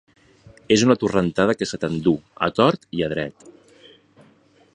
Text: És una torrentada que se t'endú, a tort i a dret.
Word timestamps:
És 0.75 0.85
una 0.85 0.95
torrentada 1.03 1.57
que 1.59 1.69
se 1.73 1.79
t'endú, 1.83 2.15
a 2.49 2.53
tort 2.61 2.89
i 3.01 3.09
a 3.09 3.15
dret. 3.17 3.49